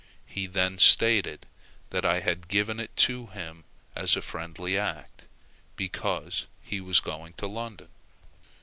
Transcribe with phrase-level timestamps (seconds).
[0.25, 1.45] He then stated
[1.91, 3.65] that I had given it to him
[3.95, 5.25] as a friendly act,
[5.75, 7.89] because he was going to London.